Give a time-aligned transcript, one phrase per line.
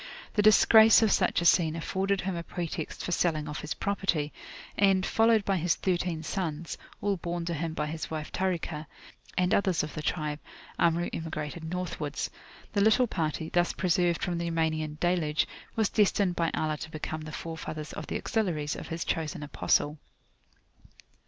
[0.33, 4.33] The disgrace of such a scene afforded him a pretext for selling off his property,
[4.75, 8.87] and, followed by his thirteen sons, all borne to him by his wife Tarikah,
[9.37, 10.39] and others of the tribe,
[10.79, 12.31] Amru emigrated Northwards.
[12.73, 15.45] The little party, thus preserved from the Yamanian Deluge,
[15.75, 19.99] was destined by Allah to become the forefathers of the Auxiliaries of his chosen Apostle.